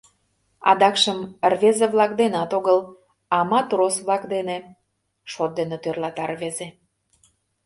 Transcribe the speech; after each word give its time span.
Адакшым, 0.69 1.19
рвезе-влак 1.51 2.11
денат 2.21 2.51
огыл, 2.57 2.79
а 3.35 3.37
матрос-влак 3.51 4.23
дене,— 4.33 4.57
шот 5.31 5.51
дене 5.59 5.75
тӧрлата 5.83 6.25
рвезе. 6.31 6.67